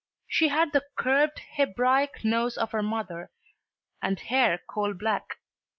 She 0.25 0.47
had 0.47 0.71
the 0.71 0.83
"curved 0.95 1.37
Hebraic 1.57 2.25
nose 2.25 2.57
of 2.57 2.71
her 2.71 2.81
mother 2.81 3.29
and 4.01 4.19
hair 4.19 4.59
coal 4.67 4.95
black." 4.95 5.37